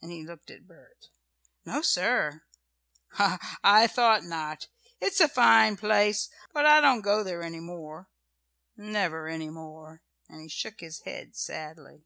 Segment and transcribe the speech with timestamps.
[0.00, 1.06] and he looked at Bert.
[1.64, 2.44] "No, sir."
[3.14, 3.58] "Ha!
[3.64, 4.68] I thought not.
[5.00, 6.28] It's a fine place.
[6.52, 8.08] But I don't go there any more
[8.76, 12.04] never any more," and he shook his head sadly.